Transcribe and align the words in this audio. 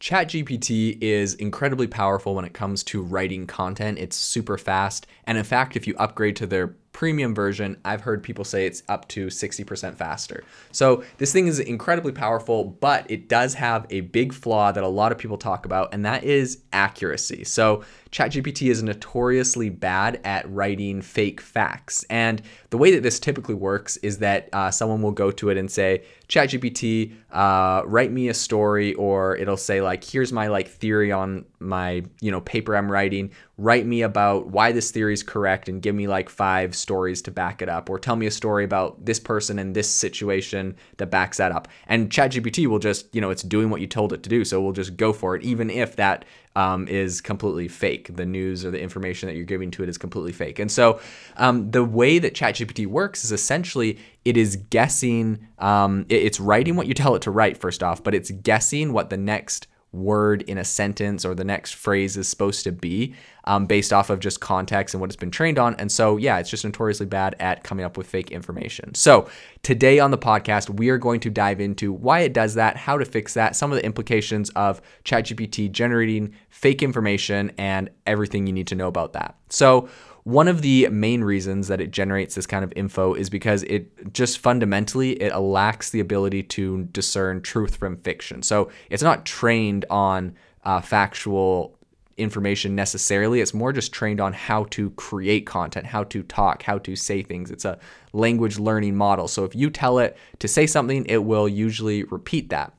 ChatGPT 0.00 0.96
is 1.02 1.34
incredibly 1.34 1.86
powerful 1.86 2.34
when 2.34 2.46
it 2.46 2.54
comes 2.54 2.82
to 2.84 3.02
writing 3.02 3.46
content. 3.46 3.98
It's 3.98 4.16
super 4.16 4.56
fast. 4.56 5.06
And 5.24 5.36
in 5.36 5.44
fact, 5.44 5.76
if 5.76 5.86
you 5.86 5.94
upgrade 5.98 6.36
to 6.36 6.46
their 6.46 6.74
premium 6.92 7.34
version, 7.34 7.76
I've 7.84 8.00
heard 8.02 8.22
people 8.22 8.44
say 8.44 8.66
it's 8.66 8.82
up 8.88 9.08
to 9.08 9.28
60% 9.28 9.94
faster. 9.94 10.44
So 10.72 11.04
this 11.18 11.32
thing 11.32 11.46
is 11.46 11.58
incredibly 11.58 12.12
powerful, 12.12 12.64
but 12.64 13.10
it 13.10 13.28
does 13.28 13.54
have 13.54 13.86
a 13.90 14.00
big 14.00 14.32
flaw 14.32 14.72
that 14.72 14.82
a 14.82 14.88
lot 14.88 15.12
of 15.12 15.18
people 15.18 15.38
talk 15.38 15.64
about, 15.64 15.94
and 15.94 16.04
that 16.04 16.24
is 16.24 16.62
accuracy. 16.72 17.44
So 17.44 17.84
ChatGPT 18.10 18.70
is 18.70 18.82
notoriously 18.82 19.70
bad 19.70 20.20
at 20.24 20.50
writing 20.50 21.00
fake 21.00 21.40
facts. 21.40 22.04
And 22.10 22.42
the 22.70 22.78
way 22.78 22.92
that 22.92 23.02
this 23.02 23.20
typically 23.20 23.54
works 23.54 23.96
is 23.98 24.18
that 24.18 24.48
uh, 24.52 24.70
someone 24.70 25.00
will 25.00 25.12
go 25.12 25.30
to 25.30 25.50
it 25.50 25.56
and 25.56 25.70
say, 25.70 26.02
ChatGPT, 26.28 27.14
uh, 27.32 27.82
write 27.86 28.10
me 28.10 28.28
a 28.28 28.34
story, 28.34 28.94
or 28.94 29.36
it'll 29.36 29.56
say 29.56 29.80
like, 29.80 30.02
here's 30.02 30.32
my 30.32 30.48
like 30.48 30.68
theory 30.68 31.12
on 31.12 31.44
my 31.60 32.02
you 32.20 32.30
know 32.30 32.40
paper 32.40 32.76
I'm 32.76 32.90
writing. 32.90 33.32
Write 33.62 33.84
me 33.84 34.00
about 34.00 34.46
why 34.46 34.72
this 34.72 34.90
theory 34.90 35.12
is 35.12 35.22
correct 35.22 35.68
and 35.68 35.82
give 35.82 35.94
me 35.94 36.08
like 36.08 36.30
five 36.30 36.74
stories 36.74 37.20
to 37.20 37.30
back 37.30 37.60
it 37.60 37.68
up, 37.68 37.90
or 37.90 37.98
tell 37.98 38.16
me 38.16 38.26
a 38.26 38.30
story 38.30 38.64
about 38.64 39.04
this 39.04 39.20
person 39.20 39.58
and 39.58 39.76
this 39.76 39.86
situation 39.90 40.74
that 40.96 41.10
backs 41.10 41.36
that 41.36 41.52
up. 41.52 41.68
And 41.86 42.08
ChatGPT 42.08 42.66
will 42.66 42.78
just 42.78 43.14
you 43.14 43.20
know 43.20 43.28
it's 43.28 43.42
doing 43.42 43.68
what 43.68 43.82
you 43.82 43.86
told 43.86 44.14
it 44.14 44.22
to 44.22 44.30
do, 44.30 44.46
so 44.46 44.62
we'll 44.62 44.72
just 44.72 44.96
go 44.96 45.12
for 45.12 45.36
it, 45.36 45.42
even 45.42 45.68
if 45.68 45.96
that 45.96 46.24
um, 46.56 46.88
is 46.88 47.20
completely 47.20 47.68
fake. 47.68 48.16
The 48.16 48.24
news 48.24 48.64
or 48.64 48.70
the 48.70 48.80
information 48.80 49.26
that 49.28 49.36
you're 49.36 49.44
giving 49.44 49.70
to 49.72 49.82
it 49.82 49.90
is 49.90 49.98
completely 49.98 50.32
fake. 50.32 50.58
And 50.58 50.72
so 50.72 50.98
um, 51.36 51.70
the 51.70 51.84
way 51.84 52.18
that 52.18 52.34
ChatGPT 52.34 52.86
works 52.86 53.24
is 53.24 53.30
essentially 53.30 53.98
it 54.24 54.38
is 54.38 54.56
guessing, 54.56 55.46
um, 55.58 56.06
it's 56.08 56.40
writing 56.40 56.76
what 56.76 56.86
you 56.86 56.94
tell 56.94 57.14
it 57.14 57.22
to 57.22 57.30
write, 57.30 57.58
first 57.58 57.82
off, 57.82 58.02
but 58.02 58.14
it's 58.14 58.30
guessing 58.30 58.94
what 58.94 59.10
the 59.10 59.18
next 59.18 59.66
word 59.92 60.42
in 60.42 60.58
a 60.58 60.64
sentence 60.64 61.24
or 61.24 61.34
the 61.34 61.44
next 61.44 61.74
phrase 61.74 62.16
is 62.16 62.28
supposed 62.28 62.64
to 62.64 62.72
be 62.72 63.14
um, 63.44 63.66
based 63.66 63.92
off 63.92 64.10
of 64.10 64.20
just 64.20 64.40
context 64.40 64.94
and 64.94 65.00
what 65.00 65.10
it's 65.10 65.16
been 65.16 65.30
trained 65.30 65.58
on. 65.58 65.74
And 65.76 65.90
so, 65.90 66.16
yeah, 66.16 66.38
it's 66.38 66.50
just 66.50 66.64
notoriously 66.64 67.06
bad 67.06 67.34
at 67.40 67.64
coming 67.64 67.84
up 67.84 67.96
with 67.96 68.06
fake 68.06 68.30
information. 68.30 68.94
So, 68.94 69.28
today 69.62 69.98
on 69.98 70.10
the 70.10 70.18
podcast, 70.18 70.70
we 70.70 70.88
are 70.90 70.98
going 70.98 71.20
to 71.20 71.30
dive 71.30 71.60
into 71.60 71.92
why 71.92 72.20
it 72.20 72.32
does 72.32 72.54
that, 72.54 72.76
how 72.76 72.98
to 72.98 73.04
fix 73.04 73.34
that, 73.34 73.56
some 73.56 73.72
of 73.72 73.76
the 73.76 73.84
implications 73.84 74.50
of 74.50 74.80
ChatGPT 75.04 75.70
generating 75.72 76.34
fake 76.48 76.82
information, 76.82 77.50
and 77.58 77.90
everything 78.06 78.46
you 78.46 78.52
need 78.52 78.68
to 78.68 78.74
know 78.74 78.88
about 78.88 79.14
that. 79.14 79.36
So, 79.48 79.88
one 80.24 80.48
of 80.48 80.62
the 80.62 80.88
main 80.88 81.24
reasons 81.24 81.68
that 81.68 81.80
it 81.80 81.90
generates 81.90 82.34
this 82.34 82.46
kind 82.46 82.64
of 82.64 82.72
info 82.76 83.14
is 83.14 83.30
because 83.30 83.62
it 83.64 84.12
just 84.12 84.38
fundamentally 84.38 85.12
it 85.12 85.34
lacks 85.36 85.90
the 85.90 86.00
ability 86.00 86.42
to 86.42 86.84
discern 86.84 87.40
truth 87.40 87.76
from 87.76 87.96
fiction. 87.98 88.42
So 88.42 88.70
it's 88.90 89.02
not 89.02 89.24
trained 89.24 89.84
on 89.90 90.34
uh, 90.64 90.80
factual 90.80 91.78
information 92.20 92.74
necessarily. 92.74 93.40
It's 93.40 93.54
more 93.54 93.72
just 93.72 93.92
trained 93.92 94.20
on 94.20 94.32
how 94.32 94.64
to 94.70 94.90
create 94.90 95.46
content, 95.46 95.86
how 95.86 96.04
to 96.04 96.22
talk, 96.22 96.62
how 96.62 96.78
to 96.78 96.94
say 96.94 97.22
things. 97.22 97.50
It's 97.50 97.64
a 97.64 97.78
language 98.12 98.58
learning 98.58 98.96
model. 98.96 99.26
So 99.28 99.44
if 99.44 99.54
you 99.54 99.70
tell 99.70 99.98
it 99.98 100.16
to 100.38 100.48
say 100.48 100.66
something, 100.66 101.06
it 101.06 101.24
will 101.24 101.48
usually 101.48 102.04
repeat 102.04 102.50
that. 102.50 102.72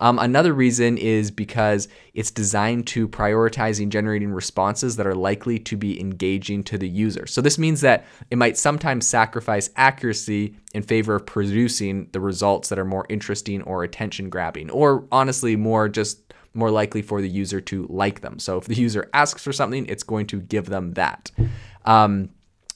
Um, 0.00 0.18
another 0.18 0.52
reason 0.52 0.96
is 0.96 1.30
because 1.30 1.88
it's 2.14 2.30
designed 2.30 2.86
to 2.88 3.08
prioritizing 3.08 3.88
generating 3.88 4.30
responses 4.30 4.96
that 4.96 5.06
are 5.06 5.14
likely 5.14 5.58
to 5.60 5.76
be 5.76 6.00
engaging 6.00 6.62
to 6.64 6.78
the 6.78 6.88
user. 6.88 7.26
So 7.26 7.40
this 7.40 7.58
means 7.58 7.80
that 7.80 8.06
it 8.30 8.38
might 8.38 8.56
sometimes 8.56 9.08
sacrifice 9.08 9.70
accuracy 9.74 10.54
in 10.72 10.84
favor 10.84 11.16
of 11.16 11.26
producing 11.26 12.08
the 12.12 12.20
results 12.20 12.68
that 12.68 12.78
are 12.78 12.84
more 12.84 13.06
interesting 13.08 13.62
or 13.62 13.82
attention 13.82 14.30
grabbing, 14.30 14.70
or 14.70 15.04
honestly, 15.10 15.56
more 15.56 15.88
just 15.88 16.20
more 16.58 16.70
likely 16.70 17.00
for 17.02 17.20
the 17.22 17.28
user 17.28 17.60
to 17.62 17.86
like 17.88 18.20
them. 18.20 18.38
So 18.38 18.58
if 18.58 18.64
the 18.64 18.74
user 18.74 19.08
asks 19.14 19.42
for 19.42 19.52
something, 19.52 19.86
it's 19.86 20.02
going 20.02 20.26
to 20.26 20.40
give 20.40 20.66
them 20.66 20.92
that. 20.94 21.30
Um, 21.84 22.30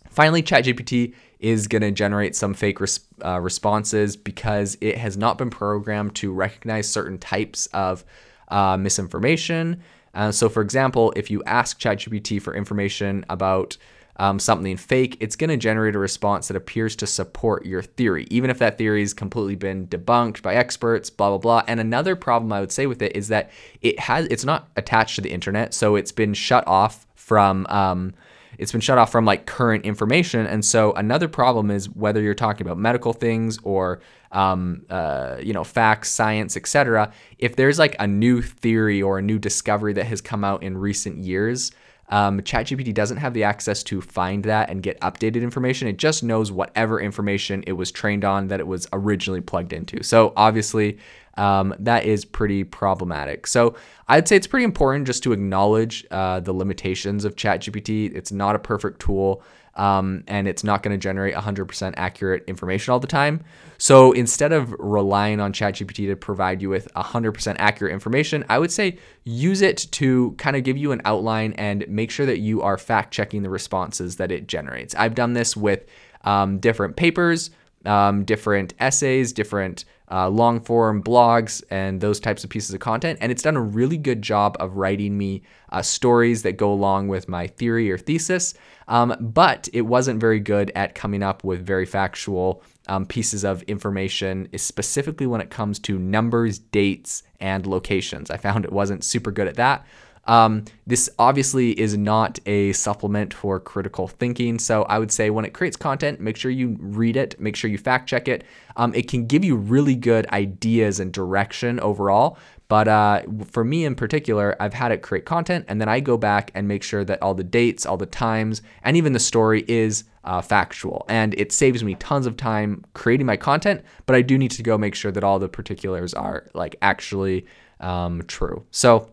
finally, 0.08 0.42
ChatGPT 0.42 1.14
is 1.40 1.66
going 1.66 1.82
to 1.82 1.90
generate 1.90 2.36
some 2.36 2.54
fake 2.54 2.80
res- 2.80 3.00
uh, 3.24 3.40
responses 3.40 4.16
because 4.16 4.78
it 4.80 4.96
has 4.96 5.16
not 5.16 5.36
been 5.36 5.50
programmed 5.50 6.14
to 6.14 6.32
recognize 6.32 6.88
certain 6.88 7.18
types 7.18 7.66
of 7.74 8.04
uh, 8.48 8.76
misinformation. 8.76 9.82
Uh, 10.14 10.30
so, 10.30 10.48
for 10.48 10.62
example, 10.62 11.12
if 11.16 11.30
you 11.30 11.42
ask 11.44 11.80
ChatGPT 11.80 12.40
for 12.40 12.54
information 12.54 13.24
about 13.28 13.76
um, 14.16 14.38
something 14.38 14.76
fake, 14.76 15.16
it's 15.20 15.36
going 15.36 15.50
to 15.50 15.56
generate 15.56 15.94
a 15.94 15.98
response 15.98 16.48
that 16.48 16.56
appears 16.56 16.94
to 16.96 17.06
support 17.06 17.64
your 17.64 17.82
theory, 17.82 18.26
even 18.30 18.50
if 18.50 18.58
that 18.58 18.78
theory 18.78 19.00
has 19.00 19.14
completely 19.14 19.56
been 19.56 19.86
debunked 19.86 20.42
by 20.42 20.54
experts, 20.54 21.10
blah 21.10 21.30
blah 21.30 21.38
blah. 21.38 21.62
And 21.66 21.80
another 21.80 22.14
problem 22.14 22.52
I 22.52 22.60
would 22.60 22.72
say 22.72 22.86
with 22.86 23.02
it 23.02 23.16
is 23.16 23.28
that 23.28 23.50
it 23.80 23.98
has 23.98 24.26
it's 24.26 24.44
not 24.44 24.68
attached 24.76 25.16
to 25.16 25.20
the 25.22 25.30
internet, 25.30 25.72
so 25.74 25.96
it's 25.96 26.12
been 26.12 26.34
shut 26.34 26.66
off 26.66 27.06
from 27.14 27.66
um, 27.68 28.12
it's 28.58 28.72
been 28.72 28.80
shut 28.80 28.98
off 28.98 29.10
from 29.10 29.24
like 29.24 29.46
current 29.46 29.84
information. 29.84 30.46
And 30.46 30.64
so 30.64 30.92
another 30.92 31.28
problem 31.28 31.70
is 31.70 31.88
whether 31.90 32.20
you're 32.20 32.34
talking 32.34 32.66
about 32.66 32.78
medical 32.78 33.12
things 33.12 33.58
or 33.62 34.00
um, 34.30 34.84
uh, 34.90 35.38
you 35.40 35.52
know 35.52 35.64
facts, 35.64 36.10
science, 36.10 36.56
etc. 36.56 37.12
If 37.38 37.56
there's 37.56 37.78
like 37.78 37.96
a 37.98 38.06
new 38.06 38.42
theory 38.42 39.02
or 39.02 39.18
a 39.18 39.22
new 39.22 39.38
discovery 39.38 39.94
that 39.94 40.04
has 40.04 40.20
come 40.20 40.44
out 40.44 40.62
in 40.62 40.76
recent 40.76 41.18
years. 41.18 41.72
Um, 42.08 42.40
ChatGPT 42.40 42.92
doesn't 42.92 43.16
have 43.16 43.32
the 43.32 43.44
access 43.44 43.82
to 43.84 44.00
find 44.00 44.44
that 44.44 44.68
and 44.68 44.82
get 44.82 45.00
updated 45.00 45.42
information. 45.42 45.88
It 45.88 45.96
just 45.96 46.22
knows 46.22 46.52
whatever 46.52 47.00
information 47.00 47.64
it 47.66 47.72
was 47.72 47.90
trained 47.90 48.24
on 48.24 48.48
that 48.48 48.60
it 48.60 48.66
was 48.66 48.86
originally 48.92 49.40
plugged 49.40 49.72
into. 49.72 50.02
So 50.02 50.32
obviously, 50.36 50.98
um, 51.36 51.74
that 51.78 52.04
is 52.04 52.24
pretty 52.24 52.64
problematic. 52.64 53.46
So 53.46 53.74
I'd 54.08 54.28
say 54.28 54.36
it's 54.36 54.46
pretty 54.46 54.64
important 54.64 55.06
just 55.06 55.22
to 55.24 55.32
acknowledge 55.32 56.06
uh, 56.10 56.40
the 56.40 56.52
limitations 56.52 57.24
of 57.24 57.36
ChatGPT. 57.36 58.14
It's 58.14 58.32
not 58.32 58.54
a 58.54 58.58
perfect 58.58 59.00
tool. 59.00 59.42
Um, 59.74 60.22
and 60.26 60.46
it's 60.46 60.62
not 60.62 60.82
going 60.82 60.92
to 60.92 61.02
generate 61.02 61.34
100% 61.34 61.94
accurate 61.96 62.44
information 62.46 62.92
all 62.92 63.00
the 63.00 63.06
time. 63.06 63.42
So 63.78 64.12
instead 64.12 64.52
of 64.52 64.74
relying 64.78 65.40
on 65.40 65.52
ChatGPT 65.52 66.08
to 66.08 66.16
provide 66.16 66.60
you 66.60 66.68
with 66.68 66.92
100% 66.94 67.56
accurate 67.58 67.92
information, 67.92 68.44
I 68.50 68.58
would 68.58 68.70
say 68.70 68.98
use 69.24 69.62
it 69.62 69.88
to 69.92 70.32
kind 70.32 70.56
of 70.56 70.64
give 70.64 70.76
you 70.76 70.92
an 70.92 71.00
outline 71.06 71.54
and 71.54 71.86
make 71.88 72.10
sure 72.10 72.26
that 72.26 72.40
you 72.40 72.60
are 72.60 72.76
fact 72.76 73.14
checking 73.14 73.42
the 73.42 73.50
responses 73.50 74.16
that 74.16 74.30
it 74.30 74.46
generates. 74.46 74.94
I've 74.94 75.14
done 75.14 75.32
this 75.32 75.56
with 75.56 75.86
um, 76.24 76.58
different 76.58 76.96
papers, 76.96 77.50
um, 77.86 78.24
different 78.24 78.74
essays, 78.78 79.32
different 79.32 79.86
uh, 80.12 80.28
long 80.28 80.60
form 80.60 81.02
blogs, 81.02 81.62
and 81.70 82.00
those 82.00 82.20
types 82.20 82.44
of 82.44 82.50
pieces 82.50 82.74
of 82.74 82.80
content. 82.80 83.18
And 83.22 83.32
it's 83.32 83.42
done 83.42 83.56
a 83.56 83.62
really 83.62 83.96
good 83.96 84.20
job 84.20 84.56
of 84.60 84.76
writing 84.76 85.16
me 85.16 85.42
uh, 85.70 85.80
stories 85.80 86.42
that 86.42 86.58
go 86.58 86.70
along 86.72 87.08
with 87.08 87.28
my 87.28 87.46
theory 87.46 87.90
or 87.90 87.96
thesis. 87.96 88.54
Um, 88.88 89.16
but 89.18 89.68
it 89.72 89.82
wasn't 89.82 90.20
very 90.20 90.40
good 90.40 90.70
at 90.74 90.94
coming 90.94 91.22
up 91.22 91.44
with 91.44 91.64
very 91.64 91.86
factual 91.86 92.62
um, 92.88 93.06
pieces 93.06 93.42
of 93.44 93.62
information, 93.62 94.48
specifically 94.56 95.26
when 95.26 95.40
it 95.40 95.50
comes 95.50 95.78
to 95.80 95.98
numbers, 95.98 96.58
dates, 96.58 97.22
and 97.40 97.66
locations. 97.66 98.30
I 98.30 98.36
found 98.36 98.64
it 98.64 98.72
wasn't 98.72 99.04
super 99.04 99.30
good 99.30 99.48
at 99.48 99.56
that. 99.56 99.86
Um, 100.24 100.64
this 100.86 101.10
obviously 101.18 101.78
is 101.78 101.96
not 101.96 102.38
a 102.46 102.72
supplement 102.72 103.34
for 103.34 103.58
critical 103.58 104.06
thinking. 104.06 104.58
So 104.58 104.84
I 104.84 104.98
would 104.98 105.10
say 105.10 105.30
when 105.30 105.44
it 105.44 105.52
creates 105.52 105.76
content, 105.76 106.20
make 106.20 106.36
sure 106.36 106.50
you 106.50 106.76
read 106.80 107.16
it, 107.16 107.38
make 107.40 107.56
sure 107.56 107.70
you 107.70 107.78
fact 107.78 108.08
check 108.08 108.28
it. 108.28 108.44
Um, 108.76 108.94
it 108.94 109.08
can 109.08 109.26
give 109.26 109.44
you 109.44 109.56
really 109.56 109.94
good 109.94 110.26
ideas 110.28 111.00
and 111.00 111.12
direction 111.12 111.80
overall. 111.80 112.38
But 112.68 112.88
uh, 112.88 113.22
for 113.50 113.64
me 113.64 113.84
in 113.84 113.94
particular, 113.94 114.56
I've 114.58 114.72
had 114.72 114.92
it 114.92 115.02
create 115.02 115.26
content 115.26 115.66
and 115.68 115.78
then 115.80 115.90
I 115.90 116.00
go 116.00 116.16
back 116.16 116.50
and 116.54 116.66
make 116.66 116.82
sure 116.82 117.04
that 117.04 117.20
all 117.20 117.34
the 117.34 117.44
dates, 117.44 117.84
all 117.84 117.98
the 117.98 118.06
times, 118.06 118.62
and 118.82 118.96
even 118.96 119.12
the 119.12 119.18
story 119.18 119.64
is 119.68 120.04
uh, 120.24 120.40
factual. 120.40 121.04
And 121.08 121.34
it 121.34 121.52
saves 121.52 121.84
me 121.84 121.96
tons 121.96 122.26
of 122.26 122.36
time 122.36 122.82
creating 122.94 123.26
my 123.26 123.36
content, 123.36 123.84
but 124.06 124.16
I 124.16 124.22
do 124.22 124.38
need 124.38 124.52
to 124.52 124.62
go 124.62 124.78
make 124.78 124.94
sure 124.94 125.12
that 125.12 125.24
all 125.24 125.38
the 125.38 125.48
particulars 125.48 126.14
are 126.14 126.48
like 126.54 126.76
actually 126.80 127.44
um, 127.80 128.22
true. 128.26 128.64
So 128.70 129.11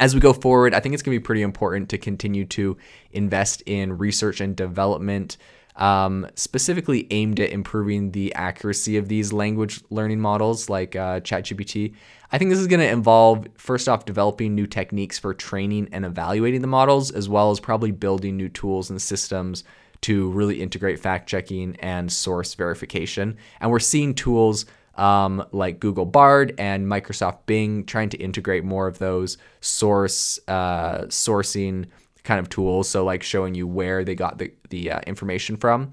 as 0.00 0.14
we 0.14 0.20
go 0.20 0.32
forward, 0.32 0.74
I 0.74 0.80
think 0.80 0.94
it's 0.94 1.02
going 1.02 1.14
to 1.14 1.20
be 1.20 1.24
pretty 1.24 1.42
important 1.42 1.88
to 1.90 1.98
continue 1.98 2.44
to 2.46 2.76
invest 3.12 3.62
in 3.66 3.98
research 3.98 4.40
and 4.40 4.56
development, 4.56 5.36
um, 5.76 6.26
specifically 6.34 7.06
aimed 7.10 7.38
at 7.38 7.50
improving 7.50 8.10
the 8.10 8.34
accuracy 8.34 8.96
of 8.96 9.08
these 9.08 9.32
language 9.32 9.82
learning 9.90 10.20
models 10.20 10.68
like 10.68 10.96
uh, 10.96 11.20
ChatGPT. 11.20 11.94
I 12.32 12.38
think 12.38 12.50
this 12.50 12.58
is 12.58 12.66
going 12.66 12.80
to 12.80 12.88
involve, 12.88 13.46
first 13.56 13.88
off, 13.88 14.04
developing 14.04 14.54
new 14.54 14.66
techniques 14.66 15.18
for 15.18 15.32
training 15.32 15.88
and 15.92 16.04
evaluating 16.04 16.60
the 16.60 16.66
models, 16.66 17.10
as 17.10 17.28
well 17.28 17.50
as 17.50 17.60
probably 17.60 17.92
building 17.92 18.36
new 18.36 18.48
tools 18.48 18.90
and 18.90 19.00
systems 19.00 19.64
to 20.02 20.30
really 20.30 20.60
integrate 20.60 20.98
fact 20.98 21.28
checking 21.28 21.76
and 21.76 22.12
source 22.12 22.54
verification. 22.54 23.36
And 23.60 23.70
we're 23.70 23.78
seeing 23.78 24.14
tools 24.14 24.66
um, 24.96 25.46
like 25.52 25.80
Google 25.80 26.06
Bard 26.06 26.54
and 26.58 26.86
Microsoft 26.86 27.38
Bing, 27.46 27.84
trying 27.84 28.08
to 28.10 28.16
integrate 28.18 28.64
more 28.64 28.86
of 28.86 28.98
those 28.98 29.38
source 29.60 30.38
uh, 30.48 31.02
sourcing 31.04 31.86
kind 32.24 32.40
of 32.40 32.48
tools. 32.48 32.88
So 32.88 33.04
like 33.04 33.22
showing 33.22 33.54
you 33.54 33.66
where 33.66 34.04
they 34.04 34.14
got 34.14 34.38
the 34.38 34.52
the 34.70 34.92
uh, 34.92 35.00
information 35.06 35.56
from. 35.56 35.92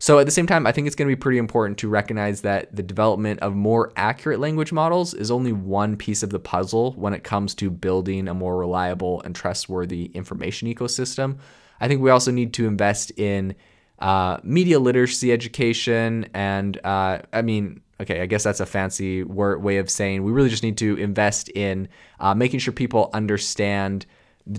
So 0.00 0.20
at 0.20 0.26
the 0.26 0.32
same 0.32 0.46
time, 0.46 0.64
I 0.64 0.70
think 0.70 0.86
it's 0.86 0.94
going 0.94 1.08
to 1.08 1.16
be 1.16 1.20
pretty 1.20 1.38
important 1.38 1.78
to 1.78 1.88
recognize 1.88 2.42
that 2.42 2.74
the 2.74 2.84
development 2.84 3.40
of 3.40 3.56
more 3.56 3.92
accurate 3.96 4.38
language 4.38 4.72
models 4.72 5.12
is 5.12 5.28
only 5.28 5.52
one 5.52 5.96
piece 5.96 6.22
of 6.22 6.30
the 6.30 6.38
puzzle 6.38 6.92
when 6.92 7.14
it 7.14 7.24
comes 7.24 7.52
to 7.56 7.68
building 7.68 8.28
a 8.28 8.34
more 8.34 8.56
reliable 8.56 9.20
and 9.22 9.34
trustworthy 9.34 10.04
information 10.14 10.72
ecosystem. 10.72 11.38
I 11.80 11.88
think 11.88 12.00
we 12.00 12.10
also 12.10 12.30
need 12.30 12.52
to 12.54 12.68
invest 12.68 13.10
in 13.18 13.56
uh, 13.98 14.38
media 14.44 14.78
literacy 14.78 15.32
education 15.32 16.28
and 16.32 16.78
uh, 16.84 17.18
I 17.32 17.42
mean 17.42 17.80
okay, 18.00 18.20
I 18.20 18.26
guess 18.26 18.44
that's 18.44 18.60
a 18.60 18.66
fancy 18.66 19.22
word, 19.22 19.62
way 19.62 19.78
of 19.78 19.90
saying 19.90 20.22
we 20.22 20.32
really 20.32 20.48
just 20.48 20.62
need 20.62 20.78
to 20.78 20.96
invest 20.96 21.48
in 21.50 21.88
uh, 22.20 22.34
making 22.34 22.60
sure 22.60 22.72
people 22.72 23.10
understand 23.12 24.06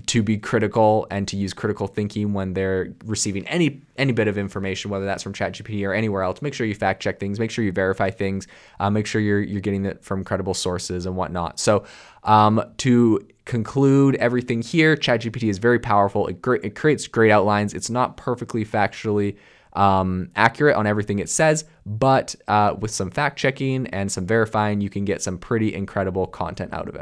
to 0.06 0.22
be 0.22 0.38
critical 0.38 1.06
and 1.10 1.26
to 1.26 1.36
use 1.36 1.52
critical 1.52 1.86
thinking 1.88 2.32
when 2.32 2.54
they're 2.54 2.94
receiving 3.04 3.46
any 3.48 3.82
any 3.96 4.12
bit 4.12 4.28
of 4.28 4.38
information, 4.38 4.90
whether 4.90 5.04
that's 5.04 5.22
from 5.22 5.32
ChatGPT 5.32 5.86
or 5.86 5.92
anywhere 5.92 6.22
else. 6.22 6.40
Make 6.42 6.54
sure 6.54 6.66
you 6.66 6.74
fact 6.74 7.02
check 7.02 7.18
things, 7.18 7.40
make 7.40 7.50
sure 7.50 7.64
you 7.64 7.72
verify 7.72 8.10
things, 8.10 8.46
uh, 8.78 8.90
make 8.90 9.06
sure 9.06 9.20
you're 9.20 9.40
you're 9.40 9.60
getting 9.60 9.84
it 9.84 10.04
from 10.04 10.22
credible 10.24 10.54
sources 10.54 11.06
and 11.06 11.16
whatnot. 11.16 11.58
So 11.58 11.84
um, 12.24 12.62
to 12.78 13.26
conclude 13.46 14.14
everything 14.16 14.62
here, 14.62 14.96
ChatGPT 14.96 15.48
is 15.48 15.58
very 15.58 15.80
powerful. 15.80 16.28
It, 16.28 16.38
it 16.62 16.76
creates 16.76 17.08
great 17.08 17.32
outlines. 17.32 17.74
It's 17.74 17.90
not 17.90 18.16
perfectly 18.16 18.64
factually 18.64 19.36
um, 19.72 20.30
accurate 20.36 20.76
on 20.76 20.86
everything 20.86 21.18
it 21.18 21.28
says, 21.28 21.64
but 21.86 22.34
uh, 22.48 22.74
with 22.78 22.90
some 22.90 23.10
fact 23.10 23.38
checking 23.38 23.86
and 23.88 24.10
some 24.10 24.26
verifying, 24.26 24.80
you 24.80 24.90
can 24.90 25.04
get 25.04 25.22
some 25.22 25.38
pretty 25.38 25.74
incredible 25.74 26.26
content 26.26 26.72
out 26.72 26.88
of 26.88 26.94
it. 26.94 26.98